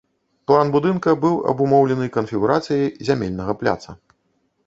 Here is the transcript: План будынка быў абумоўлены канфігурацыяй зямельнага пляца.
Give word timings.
План 0.51 0.69
будынка 0.75 1.13
быў 1.25 1.35
абумоўлены 1.51 2.07
канфігурацыяй 2.17 2.87
зямельнага 3.09 3.57
пляца. 3.63 3.97